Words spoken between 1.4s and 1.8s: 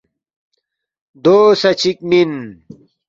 سہ